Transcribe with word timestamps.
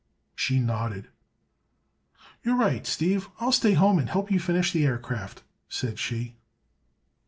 She 0.35 0.57
nodded. 0.59 1.09
"You're 2.43 2.55
right, 2.55 2.87
Steve. 2.87 3.29
I'll 3.39 3.51
stay 3.51 3.73
at 3.73 3.77
home 3.77 3.99
and 3.99 4.09
help 4.09 4.31
you 4.31 4.39
finish 4.39 4.71
the 4.71 4.83
aircraft," 4.83 5.43
said 5.69 5.99
she. 5.99 6.37